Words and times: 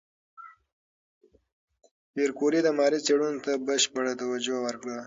پېیر 2.13 2.29
کوري 2.37 2.59
د 2.63 2.69
ماري 2.77 2.99
څېړنو 3.05 3.43
ته 3.45 3.51
بشپړ 3.67 4.03
توجه 4.21 4.55
ورکړه. 4.65 4.97